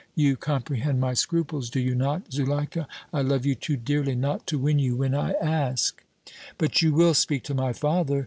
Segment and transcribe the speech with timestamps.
[0.15, 2.87] You comprehend my scruples, do you not, Zuleika?
[3.13, 6.03] I love you too dearly not to win you when I ask!"
[6.57, 8.19] "But you will speak to my father?"